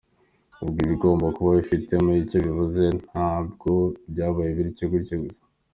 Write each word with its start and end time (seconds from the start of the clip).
Ubwo 0.63 0.81
bigomba 0.89 1.25
kuba 1.35 1.49
bifite 1.59 1.91
icyo 2.23 2.37
bivuze, 2.45 2.83
ntabwo 3.05 3.71
byabaye 4.11 4.49
bityo 4.57 4.85
gutyo 4.93 5.17
gusa. 5.23 5.43